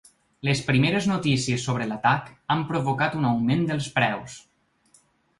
[0.47, 4.39] Les primeres notícies sobre l’atac han provocat un augment dels preus.